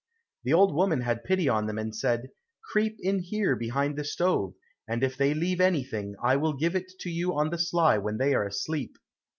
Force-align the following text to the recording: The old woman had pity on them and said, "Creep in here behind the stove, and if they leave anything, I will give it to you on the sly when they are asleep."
The 0.43 0.53
old 0.53 0.73
woman 0.73 1.01
had 1.01 1.23
pity 1.23 1.47
on 1.47 1.67
them 1.67 1.77
and 1.77 1.95
said, 1.95 2.31
"Creep 2.71 2.97
in 3.01 3.19
here 3.19 3.55
behind 3.55 3.95
the 3.95 4.03
stove, 4.03 4.55
and 4.87 5.03
if 5.03 5.15
they 5.15 5.35
leave 5.35 5.61
anything, 5.61 6.15
I 6.23 6.37
will 6.37 6.53
give 6.57 6.75
it 6.75 6.91
to 7.01 7.11
you 7.11 7.37
on 7.37 7.51
the 7.51 7.59
sly 7.59 7.99
when 7.99 8.17
they 8.17 8.33
are 8.33 8.47
asleep." 8.47 8.95